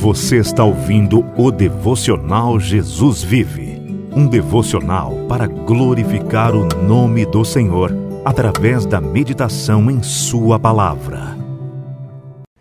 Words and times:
Você 0.00 0.38
está 0.38 0.64
ouvindo 0.64 1.20
o 1.36 1.50
devocional 1.50 2.58
Jesus 2.58 3.22
Vive, 3.22 3.76
um 4.16 4.26
devocional 4.26 5.26
para 5.28 5.46
glorificar 5.46 6.56
o 6.56 6.64
nome 6.82 7.26
do 7.26 7.44
Senhor 7.44 7.92
através 8.24 8.86
da 8.86 8.98
meditação 8.98 9.90
em 9.90 10.02
Sua 10.02 10.58
palavra. 10.58 11.36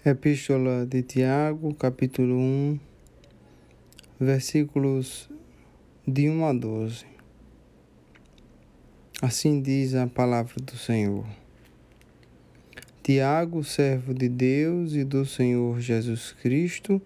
Epístola 0.05 0.85
de 0.85 1.01
Tiago, 1.01 1.73
capítulo 1.75 2.35
1, 2.37 2.79
versículos 4.19 5.29
de 6.05 6.29
1 6.29 6.45
a 6.45 6.51
12. 6.51 7.05
Assim 9.21 9.61
diz 9.61 9.95
a 9.95 10.07
palavra 10.07 10.55
do 10.61 10.75
Senhor. 10.75 11.23
Tiago, 13.01 13.63
servo 13.63 14.13
de 14.13 14.27
Deus 14.27 14.93
e 14.93 15.05
do 15.05 15.25
Senhor 15.25 15.79
Jesus 15.79 16.33
Cristo, 16.33 17.01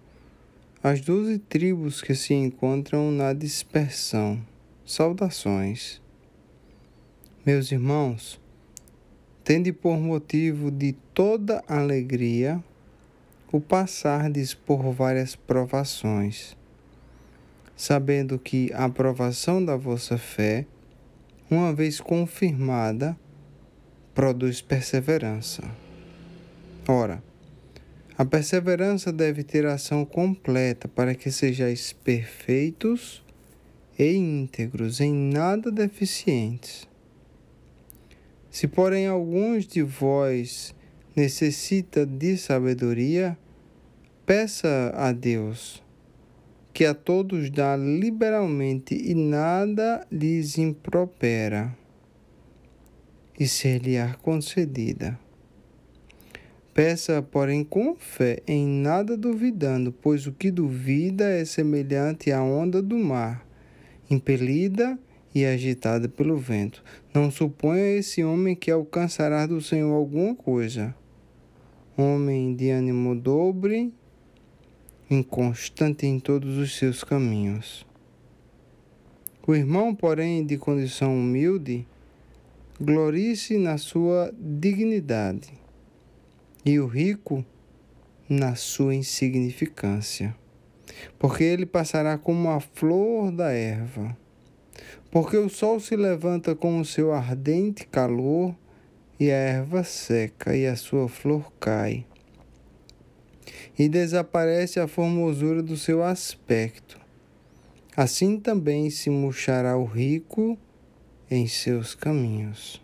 as 0.86 1.00
doze 1.00 1.38
tribos 1.38 2.02
que 2.02 2.14
se 2.14 2.34
encontram 2.34 3.10
na 3.10 3.32
dispersão. 3.32 4.38
Saudações. 4.84 5.98
Meus 7.42 7.72
irmãos, 7.72 8.38
tende 9.42 9.72
por 9.72 9.96
motivo 9.96 10.70
de 10.70 10.92
toda 11.14 11.64
alegria 11.66 12.62
o 13.50 13.62
passardes 13.62 14.52
por 14.52 14.92
várias 14.92 15.34
provações, 15.34 16.54
sabendo 17.74 18.38
que 18.38 18.70
a 18.74 18.86
provação 18.86 19.64
da 19.64 19.76
vossa 19.78 20.18
fé, 20.18 20.66
uma 21.50 21.72
vez 21.72 21.98
confirmada, 21.98 23.18
produz 24.14 24.60
perseverança. 24.60 25.62
Ora, 26.86 27.22
a 28.16 28.24
perseverança 28.24 29.12
deve 29.12 29.42
ter 29.42 29.66
ação 29.66 30.04
completa 30.04 30.86
para 30.86 31.14
que 31.16 31.32
sejais 31.32 31.92
perfeitos 31.92 33.24
e 33.98 34.14
íntegros, 34.14 35.00
em 35.00 35.12
nada 35.12 35.70
deficientes. 35.70 36.88
Se, 38.50 38.68
porém, 38.68 39.08
alguns 39.08 39.66
de 39.66 39.82
vós 39.82 40.74
necessita 41.16 42.06
de 42.06 42.36
sabedoria, 42.36 43.36
peça 44.24 44.92
a 44.94 45.10
Deus, 45.10 45.82
que 46.72 46.84
a 46.84 46.94
todos 46.94 47.50
dá 47.50 47.76
liberalmente 47.76 48.94
e 48.94 49.12
nada 49.12 50.06
lhes 50.10 50.56
impropera, 50.56 51.76
e 53.38 53.48
ser-lhe-á 53.48 54.14
concedida. 54.14 55.23
Peça, 56.74 57.22
porém, 57.22 57.62
com 57.62 57.94
fé, 57.94 58.42
em 58.48 58.66
nada 58.66 59.16
duvidando, 59.16 59.92
pois 59.92 60.26
o 60.26 60.32
que 60.32 60.50
duvida 60.50 61.24
é 61.24 61.44
semelhante 61.44 62.32
à 62.32 62.42
onda 62.42 62.82
do 62.82 62.98
mar, 62.98 63.46
impelida 64.10 64.98
e 65.32 65.44
agitada 65.44 66.08
pelo 66.08 66.36
vento. 66.36 66.82
Não 67.14 67.30
suponha 67.30 67.96
esse 67.96 68.24
homem 68.24 68.56
que 68.56 68.72
alcançará 68.72 69.46
do 69.46 69.60
Senhor 69.60 69.94
alguma 69.94 70.34
coisa. 70.34 70.92
Homem 71.96 72.56
de 72.56 72.70
ânimo 72.70 73.14
dobre, 73.14 73.94
inconstante 75.08 76.08
em 76.08 76.18
todos 76.18 76.58
os 76.58 76.76
seus 76.76 77.04
caminhos. 77.04 77.86
O 79.46 79.54
irmão, 79.54 79.94
porém, 79.94 80.44
de 80.44 80.58
condição 80.58 81.16
humilde, 81.16 81.86
glorie-se 82.80 83.58
na 83.58 83.78
sua 83.78 84.34
dignidade 84.36 85.62
e 86.64 86.78
o 86.78 86.86
rico 86.86 87.44
na 88.28 88.54
sua 88.54 88.94
insignificância, 88.94 90.34
porque 91.18 91.44
ele 91.44 91.66
passará 91.66 92.16
como 92.16 92.48
a 92.48 92.60
flor 92.60 93.30
da 93.30 93.50
erva. 93.50 94.16
Porque 95.10 95.36
o 95.36 95.48
sol 95.48 95.78
se 95.78 95.94
levanta 95.94 96.54
com 96.54 96.80
o 96.80 96.84
seu 96.84 97.12
ardente 97.12 97.86
calor, 97.86 98.54
e 99.20 99.30
a 99.30 99.34
erva 99.34 99.84
seca, 99.84 100.56
e 100.56 100.66
a 100.66 100.74
sua 100.74 101.08
flor 101.08 101.52
cai. 101.60 102.04
E 103.78 103.88
desaparece 103.88 104.80
a 104.80 104.88
formosura 104.88 105.62
do 105.62 105.76
seu 105.76 106.02
aspecto. 106.02 106.98
Assim 107.96 108.40
também 108.40 108.90
se 108.90 109.08
murchará 109.10 109.76
o 109.76 109.84
rico 109.84 110.58
em 111.30 111.46
seus 111.46 111.94
caminhos. 111.94 112.83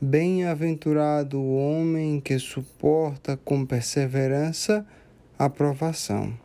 Bem-aventurado 0.00 1.40
o 1.40 1.56
homem 1.56 2.20
que 2.20 2.36
suporta 2.38 3.36
com 3.36 3.64
perseverança 3.64 4.84
a 5.38 5.48
provação. 5.48 6.36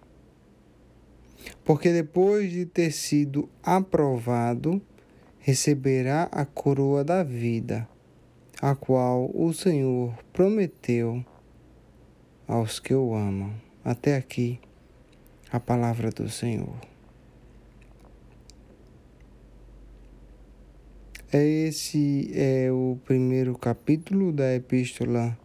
Porque 1.65 1.91
depois 1.91 2.51
de 2.51 2.65
ter 2.65 2.91
sido 2.91 3.49
aprovado, 3.63 4.81
receberá 5.39 6.29
a 6.31 6.45
coroa 6.45 7.03
da 7.03 7.23
vida, 7.23 7.87
a 8.61 8.75
qual 8.75 9.31
o 9.33 9.51
Senhor 9.51 10.13
prometeu 10.31 11.25
aos 12.47 12.79
que 12.79 12.93
o 12.93 13.15
amam. 13.15 13.53
Até 13.83 14.15
aqui 14.15 14.59
a 15.51 15.59
palavra 15.59 16.11
do 16.11 16.29
Senhor. 16.29 16.88
Esse 21.31 22.31
é 22.33 22.71
o 22.71 22.97
primeiro 23.05 23.55
capítulo 23.55 24.33
da 24.33 24.55
Epístola 24.55 25.37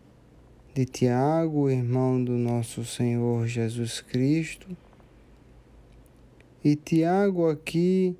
de 0.72 0.86
Tiago, 0.86 1.68
irmão 1.68 2.24
do 2.24 2.32
nosso 2.38 2.86
Senhor 2.86 3.46
Jesus 3.46 4.00
Cristo. 4.00 4.74
E 6.64 6.74
Tiago 6.74 7.50
aqui 7.50 8.16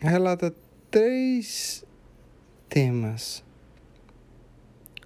relata 0.00 0.54
três 0.90 1.84
temas. 2.70 3.44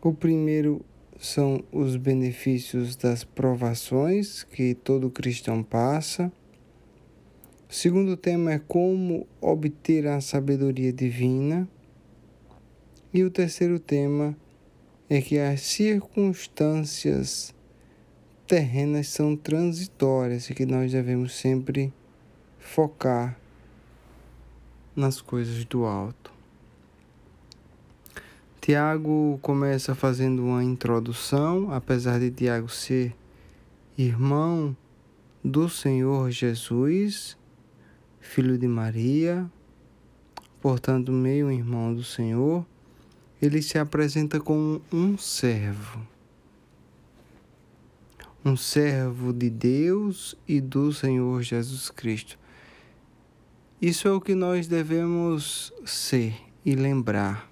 O 0.00 0.14
primeiro 0.14 0.84
são 1.18 1.64
os 1.72 1.96
benefícios 1.96 2.94
das 2.94 3.24
provações 3.24 4.44
que 4.44 4.72
todo 4.72 5.10
cristão 5.10 5.64
passa. 5.64 6.30
O 7.72 7.74
segundo 7.74 8.18
tema 8.18 8.52
é 8.52 8.58
como 8.58 9.26
obter 9.40 10.06
a 10.06 10.20
sabedoria 10.20 10.92
divina. 10.92 11.66
E 13.14 13.24
o 13.24 13.30
terceiro 13.30 13.80
tema 13.80 14.36
é 15.08 15.22
que 15.22 15.38
as 15.38 15.62
circunstâncias 15.62 17.54
terrenas 18.46 19.08
são 19.08 19.34
transitórias 19.34 20.50
e 20.50 20.54
que 20.54 20.66
nós 20.66 20.92
devemos 20.92 21.34
sempre 21.34 21.90
focar 22.58 23.38
nas 24.94 25.22
coisas 25.22 25.64
do 25.64 25.86
alto. 25.86 26.30
Tiago 28.60 29.38
começa 29.40 29.94
fazendo 29.94 30.44
uma 30.44 30.62
introdução, 30.62 31.72
apesar 31.72 32.20
de 32.20 32.30
Tiago 32.30 32.68
ser 32.68 33.16
irmão 33.96 34.76
do 35.42 35.70
Senhor 35.70 36.30
Jesus, 36.30 37.40
filho 38.22 38.56
de 38.56 38.68
Maria, 38.68 39.50
portanto, 40.60 41.12
meio 41.12 41.50
irmão 41.50 41.92
do 41.92 42.04
Senhor, 42.04 42.64
ele 43.42 43.60
se 43.60 43.76
apresenta 43.76 44.40
como 44.40 44.80
um 44.90 45.18
servo. 45.18 46.00
Um 48.44 48.56
servo 48.56 49.32
de 49.32 49.50
Deus 49.50 50.36
e 50.48 50.60
do 50.60 50.92
Senhor 50.92 51.42
Jesus 51.42 51.90
Cristo. 51.90 52.38
Isso 53.80 54.06
é 54.06 54.12
o 54.12 54.20
que 54.20 54.34
nós 54.34 54.68
devemos 54.68 55.72
ser 55.84 56.34
e 56.64 56.74
lembrar. 56.76 57.50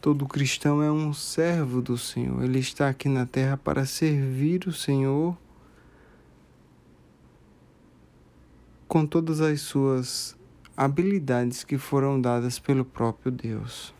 Todo 0.00 0.28
cristão 0.28 0.82
é 0.82 0.92
um 0.92 1.12
servo 1.14 1.80
do 1.80 1.96
Senhor. 1.96 2.44
Ele 2.44 2.58
está 2.58 2.88
aqui 2.88 3.08
na 3.08 3.26
terra 3.26 3.56
para 3.56 3.86
servir 3.86 4.68
o 4.68 4.72
Senhor 4.72 5.36
com 8.88 9.06
todas 9.06 9.40
as 9.40 9.60
suas 9.60 10.36
habilidades 10.76 11.64
que 11.64 11.78
foram 11.78 12.20
dadas 12.20 12.58
pelo 12.58 12.84
próprio 12.84 13.32
Deus. 13.32 13.94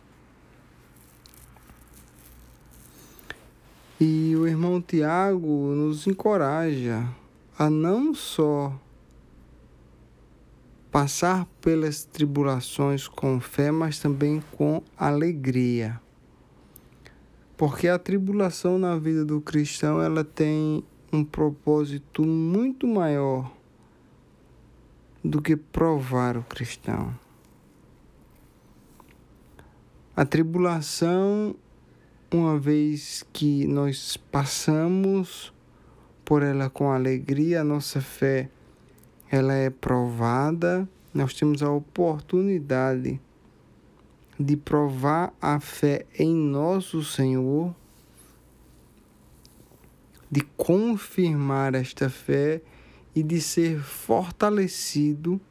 E 3.99 4.35
o 4.35 4.47
irmão 4.47 4.79
Tiago 4.79 5.73
nos 5.75 6.05
encoraja 6.05 7.07
a 7.57 7.69
não 7.69 8.13
só 8.13 8.79
passar 10.91 11.45
pelas 11.59 12.05
tribulações 12.05 13.07
com 13.07 13.39
fé, 13.39 13.71
mas 13.71 13.99
também 13.99 14.41
com 14.51 14.83
alegria. 14.95 15.99
Porque 17.57 17.87
a 17.87 17.97
tribulação 17.97 18.77
na 18.77 18.95
vida 18.97 19.25
do 19.25 19.41
cristão, 19.41 19.99
ela 19.99 20.23
tem 20.23 20.83
um 21.11 21.23
propósito 21.23 22.23
muito 22.23 22.85
maior 22.85 23.51
do 25.27 25.41
que 25.41 25.57
provar 25.57 26.37
o 26.37 26.43
cristão. 26.43 27.13
A 30.15 30.25
tribulação 30.25 31.53
uma 32.31 32.57
vez 32.57 33.25
que 33.31 33.67
nós 33.67 34.17
passamos 34.17 35.53
por 36.25 36.43
ela 36.43 36.69
com 36.69 36.91
alegria, 36.91 37.61
a 37.61 37.63
nossa 37.63 38.01
fé 38.01 38.49
ela 39.29 39.53
é 39.53 39.69
provada, 39.69 40.87
nós 41.13 41.33
temos 41.33 41.61
a 41.61 41.69
oportunidade 41.69 43.19
de 44.39 44.55
provar 44.55 45.33
a 45.41 45.59
fé 45.59 46.05
em 46.17 46.33
nosso 46.33 47.03
Senhor, 47.03 47.75
de 50.31 50.41
confirmar 50.55 51.75
esta 51.75 52.09
fé 52.09 52.61
e 53.17 53.23
de 53.23 53.41
ser 53.41 53.79
fortalecido 53.79 55.41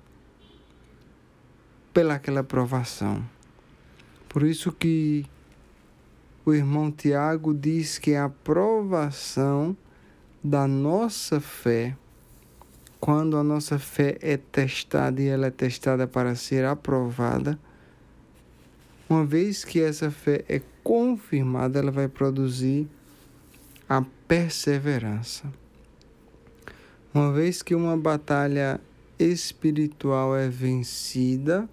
pelaquela 1.92 2.44
provação. 2.44 3.28
Por 4.28 4.44
isso 4.44 4.70
que 4.70 5.26
o 6.44 6.54
irmão 6.54 6.92
Tiago 6.92 7.52
diz 7.52 7.98
que 7.98 8.14
a 8.14 8.28
provação 8.28 9.76
da 10.44 10.68
nossa 10.68 11.40
fé, 11.40 11.96
quando 13.00 13.36
a 13.36 13.42
nossa 13.42 13.80
fé 13.80 14.16
é 14.20 14.36
testada 14.36 15.20
e 15.20 15.26
ela 15.26 15.48
é 15.48 15.50
testada 15.50 16.06
para 16.06 16.36
ser 16.36 16.64
aprovada, 16.64 17.58
uma 19.08 19.24
vez 19.24 19.64
que 19.64 19.80
essa 19.80 20.08
fé 20.08 20.44
é 20.48 20.62
confirmada, 20.84 21.80
ela 21.80 21.90
vai 21.90 22.06
produzir 22.06 22.86
a 23.88 24.04
perseverança. 24.28 25.52
Uma 27.16 27.32
vez 27.32 27.62
que 27.62 27.74
uma 27.74 27.96
batalha 27.96 28.78
espiritual 29.18 30.36
é 30.36 30.50
vencida, 30.50 31.66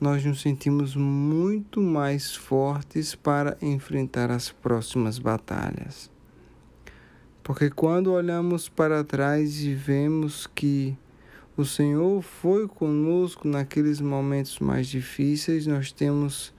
nós 0.00 0.24
nos 0.24 0.40
sentimos 0.40 0.96
muito 0.96 1.82
mais 1.82 2.34
fortes 2.34 3.14
para 3.14 3.58
enfrentar 3.60 4.30
as 4.30 4.50
próximas 4.50 5.18
batalhas. 5.18 6.10
Porque 7.42 7.68
quando 7.68 8.10
olhamos 8.10 8.70
para 8.70 9.04
trás 9.04 9.60
e 9.60 9.74
vemos 9.74 10.46
que 10.46 10.96
o 11.54 11.66
Senhor 11.66 12.22
foi 12.22 12.66
conosco 12.66 13.46
naqueles 13.46 14.00
momentos 14.00 14.60
mais 14.60 14.86
difíceis, 14.86 15.66
nós 15.66 15.92
temos 15.92 16.54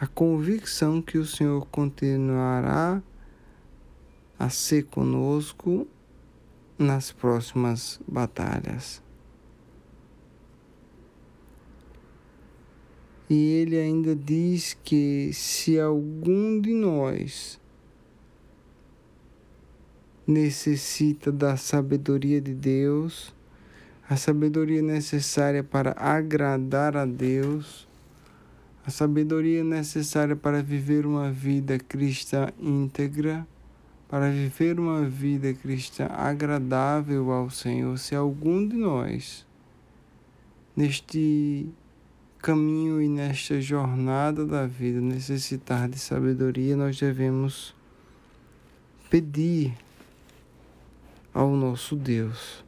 a 0.00 0.08
convicção 0.08 1.00
que 1.00 1.18
o 1.18 1.24
Senhor 1.24 1.64
continuará 1.68 3.00
a 4.36 4.50
ser 4.50 4.86
conosco 4.86 5.86
nas 6.78 7.10
próximas 7.10 8.00
batalhas. 8.06 9.02
E 13.28 13.34
ele 13.34 13.76
ainda 13.76 14.16
diz 14.16 14.76
que 14.82 15.30
se 15.34 15.78
algum 15.78 16.58
de 16.60 16.72
nós 16.72 17.60
necessita 20.26 21.30
da 21.30 21.56
sabedoria 21.56 22.40
de 22.40 22.54
Deus, 22.54 23.34
a 24.08 24.16
sabedoria 24.16 24.80
necessária 24.80 25.62
para 25.62 25.94
agradar 25.98 26.96
a 26.96 27.04
Deus, 27.04 27.86
a 28.86 28.90
sabedoria 28.90 29.62
necessária 29.62 30.34
para 30.34 30.62
viver 30.62 31.04
uma 31.04 31.30
vida 31.30 31.78
cristã 31.78 32.48
íntegra, 32.58 33.46
para 34.08 34.30
viver 34.30 34.80
uma 34.80 35.02
vida 35.04 35.52
cristã 35.52 36.06
agradável 36.06 37.30
ao 37.30 37.50
Senhor, 37.50 37.98
se 37.98 38.14
algum 38.14 38.66
de 38.66 38.74
nós, 38.74 39.46
neste 40.74 41.68
caminho 42.38 43.02
e 43.02 43.08
nesta 43.08 43.60
jornada 43.60 44.46
da 44.46 44.66
vida 44.66 45.00
necessitar 45.00 45.88
de 45.88 45.98
sabedoria, 45.98 46.74
nós 46.74 46.98
devemos 46.98 47.74
pedir 49.10 49.76
ao 51.34 51.50
nosso 51.50 51.94
Deus. 51.94 52.64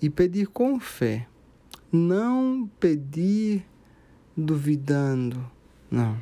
E 0.00 0.08
pedir 0.08 0.46
com 0.46 0.80
fé, 0.80 1.26
não 1.92 2.70
pedir 2.80 3.66
duvidando, 4.36 5.44
não. 5.90 6.16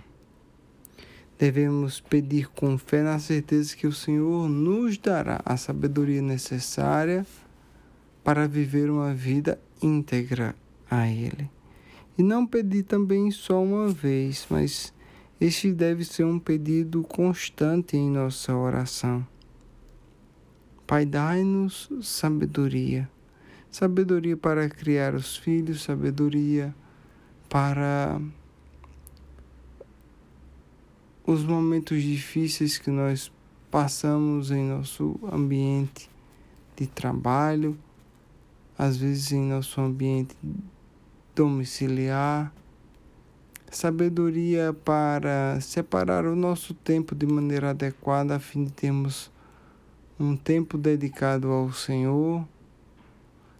Devemos 1.44 2.00
pedir 2.00 2.48
com 2.48 2.78
fé 2.78 3.02
na 3.02 3.18
certeza 3.18 3.76
que 3.76 3.86
o 3.86 3.92
Senhor 3.92 4.48
nos 4.48 4.96
dará 4.96 5.42
a 5.44 5.58
sabedoria 5.58 6.22
necessária 6.22 7.26
para 8.24 8.48
viver 8.48 8.88
uma 8.88 9.12
vida 9.12 9.60
íntegra 9.82 10.56
a 10.90 11.06
Ele. 11.06 11.50
E 12.16 12.22
não 12.22 12.46
pedir 12.46 12.84
também 12.84 13.30
só 13.30 13.62
uma 13.62 13.88
vez, 13.88 14.46
mas 14.48 14.90
este 15.38 15.70
deve 15.70 16.02
ser 16.06 16.24
um 16.24 16.38
pedido 16.38 17.02
constante 17.02 17.94
em 17.94 18.10
nossa 18.10 18.56
oração. 18.56 19.22
Pai, 20.86 21.04
dai-nos 21.04 21.90
sabedoria. 22.00 23.06
Sabedoria 23.70 24.34
para 24.34 24.66
criar 24.70 25.14
os 25.14 25.36
filhos, 25.36 25.82
sabedoria 25.82 26.74
para 27.50 28.18
os 31.26 31.42
momentos 31.42 32.02
difíceis 32.02 32.76
que 32.76 32.90
nós 32.90 33.32
passamos 33.70 34.50
em 34.50 34.62
nosso 34.62 35.18
ambiente 35.32 36.10
de 36.76 36.86
trabalho, 36.86 37.78
às 38.76 38.96
vezes 38.96 39.32
em 39.32 39.48
nosso 39.48 39.80
ambiente 39.80 40.36
domiciliar, 41.34 42.52
sabedoria 43.70 44.72
para 44.72 45.58
separar 45.60 46.26
o 46.26 46.36
nosso 46.36 46.74
tempo 46.74 47.14
de 47.14 47.26
maneira 47.26 47.70
adequada 47.70 48.36
a 48.36 48.38
fim 48.38 48.64
de 48.64 48.72
termos 48.72 49.32
um 50.20 50.36
tempo 50.36 50.78
dedicado 50.78 51.50
ao 51.50 51.72
Senhor, 51.72 52.46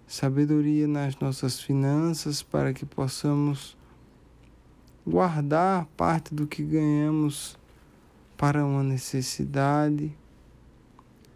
sabedoria 0.06 0.86
nas 0.86 1.18
nossas 1.18 1.60
finanças 1.60 2.42
para 2.42 2.72
que 2.72 2.86
possamos 2.86 3.76
guardar 5.06 5.86
parte 5.96 6.34
do 6.34 6.46
que 6.46 6.62
ganhamos 6.62 7.56
para 8.36 8.64
uma 8.64 8.82
necessidade 8.82 10.12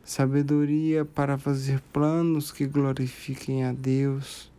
sabedoria 0.05 1.05
para 1.05 1.37
fazer 1.37 1.83
planos 1.93 2.51
que 2.51 2.67
glorifiquem 2.67 3.65
a 3.65 3.73
Deus. 3.73 4.51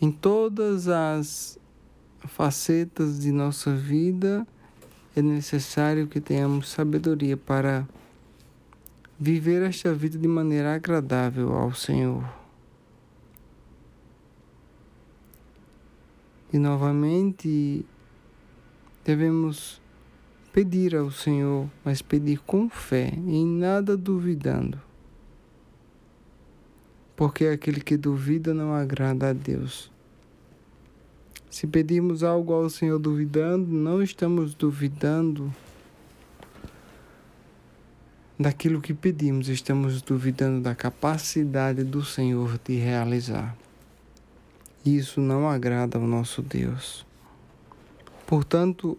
Em 0.00 0.10
todas 0.10 0.86
as 0.86 1.58
facetas 2.26 3.18
de 3.18 3.32
nossa 3.32 3.74
vida, 3.74 4.46
é 5.16 5.22
necessário 5.22 6.06
que 6.06 6.20
tenhamos 6.20 6.68
sabedoria 6.68 7.36
para 7.36 7.88
viver 9.18 9.62
esta 9.62 9.92
vida 9.92 10.18
de 10.18 10.28
maneira 10.28 10.74
agradável 10.74 11.52
ao 11.54 11.74
Senhor. 11.74 12.39
E 16.52 16.58
novamente 16.58 17.84
devemos 19.04 19.80
pedir 20.52 20.96
ao 20.96 21.10
Senhor, 21.10 21.68
mas 21.84 22.02
pedir 22.02 22.40
com 22.40 22.68
fé, 22.68 23.12
em 23.14 23.46
nada 23.46 23.96
duvidando. 23.96 24.80
Porque 27.14 27.46
aquele 27.46 27.80
que 27.80 27.96
duvida 27.96 28.52
não 28.52 28.72
agrada 28.72 29.30
a 29.30 29.32
Deus. 29.32 29.90
Se 31.50 31.66
pedirmos 31.66 32.22
algo 32.22 32.52
ao 32.52 32.70
Senhor 32.70 32.98
duvidando, 32.98 33.66
não 33.66 34.02
estamos 34.02 34.54
duvidando 34.54 35.52
daquilo 38.38 38.80
que 38.80 38.94
pedimos, 38.94 39.48
estamos 39.48 40.00
duvidando 40.00 40.62
da 40.62 40.74
capacidade 40.74 41.84
do 41.84 42.02
Senhor 42.02 42.58
de 42.64 42.76
realizar. 42.76 43.54
Isso 44.84 45.20
não 45.20 45.48
agrada 45.48 45.98
ao 45.98 46.06
nosso 46.06 46.40
Deus. 46.40 47.06
Portanto, 48.26 48.96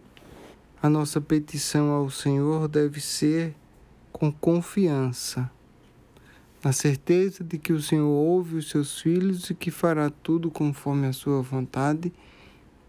a 0.80 0.88
nossa 0.88 1.20
petição 1.20 1.90
ao 1.90 2.10
Senhor 2.10 2.68
deve 2.68 3.00
ser 3.00 3.54
com 4.12 4.30
confiança, 4.30 5.50
na 6.62 6.70
certeza 6.70 7.42
de 7.42 7.58
que 7.58 7.72
o 7.72 7.82
Senhor 7.82 8.06
ouve 8.06 8.56
os 8.56 8.70
seus 8.70 9.00
filhos 9.00 9.50
e 9.50 9.54
que 9.54 9.70
fará 9.70 10.10
tudo 10.10 10.50
conforme 10.50 11.06
a 11.08 11.12
sua 11.12 11.42
vontade 11.42 12.12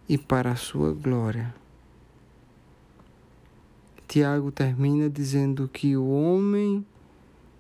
e 0.08 0.18
para 0.18 0.52
a 0.52 0.56
sua 0.56 0.94
glória. 0.94 1.54
Tiago 4.08 4.52
termina 4.52 5.10
dizendo 5.10 5.68
que 5.68 5.98
o 5.98 6.08
homem 6.08 6.86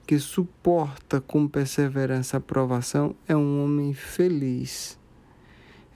que 0.05 0.19
suporta 0.19 1.19
com 1.19 1.47
perseverança 1.47 2.37
a 2.37 2.41
provação 2.41 3.15
é 3.27 3.35
um 3.35 3.63
homem 3.63 3.93
feliz, 3.93 4.99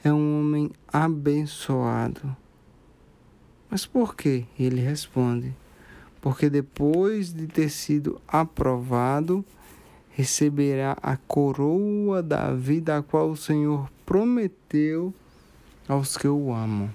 é 0.08 0.14
um 0.14 0.40
homem 0.40 0.72
abençoado. 0.88 2.36
Mas 3.70 3.86
por 3.86 4.16
quê? 4.16 4.46
Ele 4.58 4.82
responde: 4.82 5.54
Porque 6.22 6.50
depois 6.50 7.34
de 7.34 7.48
ter 7.48 7.70
sido 7.70 8.22
aprovado, 8.28 9.46
receberá 10.12 10.98
a 11.02 11.16
coroa 11.16 12.24
da 12.24 12.54
vida 12.54 12.98
a 12.98 13.04
qual 13.04 13.30
o 13.30 13.38
Senhor 13.38 13.90
prometeu 14.06 15.14
aos 15.88 16.18
que 16.18 16.28
o 16.28 16.54
amam. 16.54 16.90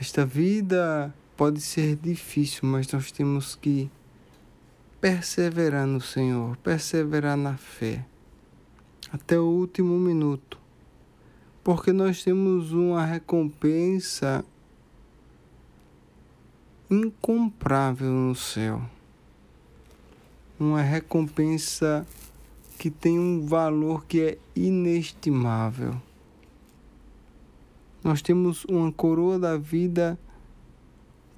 Esta 0.00 0.24
vida 0.24 1.12
pode 1.36 1.60
ser 1.60 1.96
difícil, 1.96 2.60
mas 2.62 2.90
nós 2.92 3.10
temos 3.10 3.56
que 3.56 3.90
perseverar 5.00 5.86
no 5.86 6.00
Senhor, 6.00 6.56
perseverar 6.58 7.36
na 7.36 7.56
fé 7.56 8.04
até 9.12 9.38
o 9.38 9.44
último 9.44 9.98
minuto, 9.98 10.58
porque 11.68 11.92
nós 11.92 12.24
temos 12.24 12.72
uma 12.72 13.04
recompensa 13.04 14.42
incomprável 16.90 18.10
no 18.10 18.34
céu. 18.34 18.80
Uma 20.58 20.80
recompensa 20.80 22.06
que 22.78 22.90
tem 22.90 23.18
um 23.18 23.44
valor 23.44 24.06
que 24.06 24.18
é 24.18 24.38
inestimável. 24.56 25.94
Nós 28.02 28.22
temos 28.22 28.64
uma 28.64 28.90
coroa 28.90 29.38
da 29.38 29.58
vida 29.58 30.18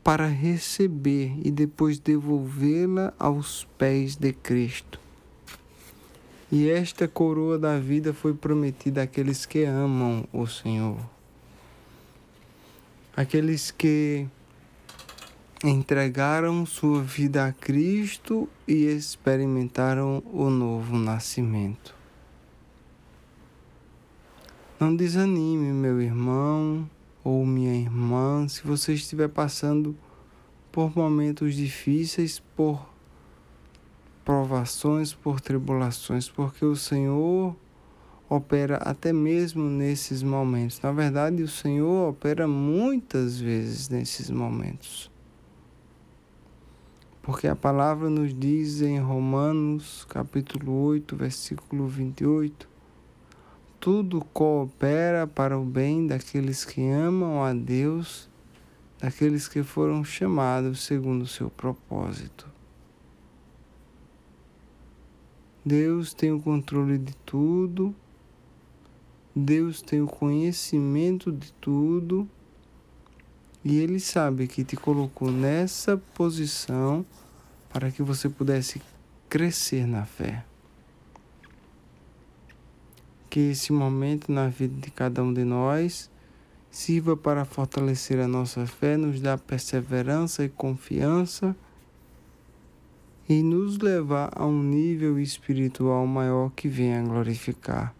para 0.04 0.28
receber 0.28 1.36
e 1.44 1.50
depois 1.50 1.98
devolvê-la 1.98 3.12
aos 3.18 3.66
pés 3.76 4.14
de 4.14 4.32
Cristo. 4.32 5.00
E 6.52 6.68
esta 6.68 7.06
coroa 7.06 7.56
da 7.56 7.78
vida 7.78 8.12
foi 8.12 8.34
prometida 8.34 9.02
àqueles 9.02 9.46
que 9.46 9.62
amam 9.64 10.24
o 10.32 10.46
Senhor. 10.48 10.98
Aqueles 13.16 13.70
que 13.70 14.26
entregaram 15.62 16.66
sua 16.66 17.02
vida 17.02 17.46
a 17.46 17.52
Cristo 17.52 18.48
e 18.66 18.86
experimentaram 18.86 20.22
o 20.32 20.50
novo 20.50 20.96
nascimento. 20.98 21.94
Não 24.80 24.96
desanime, 24.96 25.72
meu 25.72 26.00
irmão 26.00 26.88
ou 27.22 27.44
minha 27.44 27.74
irmã, 27.74 28.48
se 28.48 28.62
você 28.62 28.94
estiver 28.94 29.28
passando 29.28 29.94
por 30.72 30.96
momentos 30.96 31.54
difíceis, 31.54 32.42
por 32.56 32.88
provações, 34.24 35.12
por 35.12 35.40
tribulações, 35.40 36.28
porque 36.28 36.64
o 36.64 36.76
Senhor 36.76 37.56
opera 38.28 38.76
até 38.76 39.12
mesmo 39.12 39.64
nesses 39.64 40.22
momentos. 40.22 40.80
Na 40.80 40.92
verdade, 40.92 41.42
o 41.42 41.48
Senhor 41.48 42.10
opera 42.10 42.46
muitas 42.46 43.40
vezes 43.40 43.88
nesses 43.88 44.30
momentos. 44.30 45.10
Porque 47.22 47.48
a 47.48 47.56
palavra 47.56 48.08
nos 48.08 48.32
diz 48.32 48.80
em 48.82 48.98
Romanos, 48.98 50.06
capítulo 50.08 50.72
8, 50.84 51.16
versículo 51.16 51.86
28, 51.86 52.68
tudo 53.78 54.24
coopera 54.32 55.26
para 55.26 55.58
o 55.58 55.64
bem 55.64 56.06
daqueles 56.06 56.64
que 56.64 56.88
amam 56.88 57.42
a 57.42 57.52
Deus, 57.52 58.28
daqueles 58.98 59.48
que 59.48 59.62
foram 59.62 60.04
chamados 60.04 60.84
segundo 60.84 61.22
o 61.22 61.26
seu 61.26 61.50
propósito. 61.50 62.59
Deus 65.64 66.14
tem 66.14 66.32
o 66.32 66.40
controle 66.40 66.96
de 66.96 67.14
tudo, 67.16 67.94
Deus 69.36 69.82
tem 69.82 70.00
o 70.00 70.06
conhecimento 70.06 71.30
de 71.30 71.52
tudo 71.54 72.28
e 73.62 73.78
Ele 73.78 74.00
sabe 74.00 74.46
que 74.46 74.64
te 74.64 74.74
colocou 74.74 75.30
nessa 75.30 75.98
posição 76.14 77.04
para 77.68 77.90
que 77.90 78.02
você 78.02 78.28
pudesse 78.28 78.80
crescer 79.28 79.86
na 79.86 80.06
fé. 80.06 80.44
Que 83.28 83.50
esse 83.50 83.72
momento 83.72 84.32
na 84.32 84.48
vida 84.48 84.80
de 84.80 84.90
cada 84.90 85.22
um 85.22 85.32
de 85.32 85.44
nós 85.44 86.10
sirva 86.70 87.16
para 87.16 87.44
fortalecer 87.44 88.18
a 88.18 88.26
nossa 88.26 88.66
fé, 88.66 88.96
nos 88.96 89.20
dar 89.20 89.38
perseverança 89.38 90.42
e 90.42 90.48
confiança 90.48 91.54
e 93.30 93.44
nos 93.44 93.78
levar 93.78 94.32
a 94.34 94.44
um 94.44 94.60
nível 94.60 95.16
espiritual 95.16 96.04
maior 96.04 96.50
que 96.50 96.66
venha 96.66 97.00
glorificar 97.00 97.94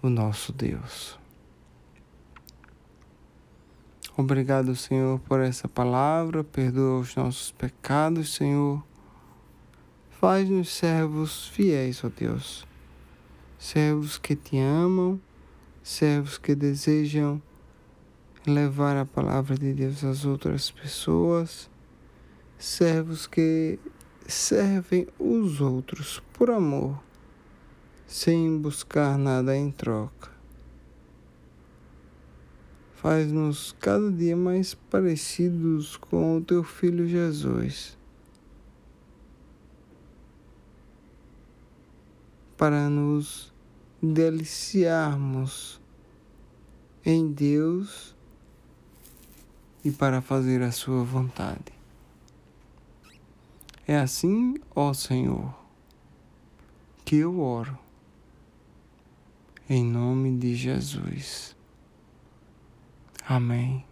o 0.00 0.08
nosso 0.08 0.50
Deus. 0.50 1.18
Obrigado, 4.16 4.74
Senhor, 4.74 5.20
por 5.20 5.40
essa 5.40 5.68
palavra. 5.68 6.42
Perdoa 6.42 7.00
os 7.00 7.14
nossos 7.14 7.52
pecados, 7.52 8.34
Senhor. 8.34 8.82
Faz-nos 10.12 10.70
servos 10.70 11.48
fiéis, 11.48 12.02
ó 12.02 12.08
Deus. 12.08 12.66
Servos 13.58 14.16
que 14.16 14.34
te 14.34 14.56
amam, 14.56 15.20
servos 15.82 16.38
que 16.38 16.54
desejam 16.54 17.42
levar 18.46 18.96
a 18.96 19.04
palavra 19.04 19.54
de 19.54 19.74
Deus 19.74 20.02
às 20.02 20.24
outras 20.24 20.70
pessoas, 20.70 21.68
servos 22.56 23.26
que 23.26 23.78
servem 24.28 25.06
os 25.18 25.60
outros 25.60 26.22
por 26.32 26.50
amor, 26.50 26.98
sem 28.06 28.58
buscar 28.58 29.16
nada 29.18 29.56
em 29.56 29.70
troca 29.70 30.36
faz-nos 33.06 33.70
cada 33.78 34.10
dia 34.10 34.36
mais 34.36 34.74
parecidos 34.74 35.96
com 35.96 36.38
o 36.38 36.40
teu 36.40 36.64
Filho 36.64 37.06
Jesus. 37.06 37.96
Para 42.56 42.90
nos 42.90 43.52
deliciarmos 44.02 45.80
em 47.04 47.30
Deus 47.30 48.12
e 49.84 49.92
para 49.92 50.20
fazer 50.20 50.60
a 50.62 50.72
Sua 50.72 51.04
vontade. 51.04 51.75
É 53.86 53.96
assim, 53.96 54.54
ó 54.74 54.92
Senhor, 54.92 55.54
que 57.04 57.16
eu 57.16 57.40
oro. 57.40 57.78
Em 59.68 59.84
nome 59.84 60.36
de 60.36 60.54
Jesus. 60.54 61.54
Amém. 63.28 63.84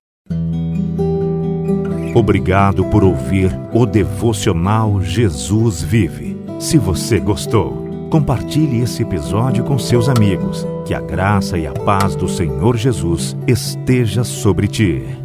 Obrigado 2.14 2.84
por 2.86 3.02
ouvir 3.02 3.50
o 3.72 3.84
devocional 3.84 5.02
Jesus 5.02 5.82
Vive. 5.82 6.36
Se 6.60 6.78
você 6.78 7.18
gostou, 7.18 8.08
compartilhe 8.08 8.80
esse 8.80 9.02
episódio 9.02 9.64
com 9.64 9.78
seus 9.78 10.08
amigos. 10.08 10.64
Que 10.84 10.94
a 10.94 11.00
graça 11.00 11.58
e 11.58 11.66
a 11.66 11.72
paz 11.72 12.14
do 12.14 12.28
Senhor 12.28 12.76
Jesus 12.76 13.36
esteja 13.48 14.22
sobre 14.22 14.68
ti. 14.68 15.23